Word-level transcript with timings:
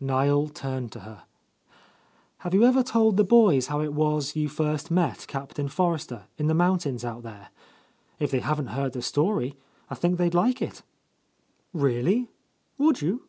Niel 0.00 0.48
turned 0.48 0.90
to 0.90 1.00
her. 1.06 1.22
"Have 2.38 2.52
you 2.52 2.64
ever 2.64 2.82
told 2.82 3.16
the 3.16 3.22
boys 3.22 3.68
how 3.68 3.80
it 3.80 3.92
was 3.92 4.34
you 4.34 4.48
first 4.48 4.90
met 4.90 5.24
Captain 5.28 5.68
Forrester 5.68 6.24
in 6.36 6.48
the 6.48 6.52
mountains 6.52 7.04
out 7.04 7.22
there? 7.22 7.50
If 8.18 8.32
they 8.32 8.40
haven't 8.40 8.70
heard 8.74 8.92
the 8.92 9.02
story, 9.02 9.54
I 9.88 9.94
think 9.94 10.18
they 10.18 10.24
would 10.24 10.34
like 10.34 10.60
it." 10.60 10.82
"Really, 11.72 12.28
would 12.76 13.02
you? 13.02 13.22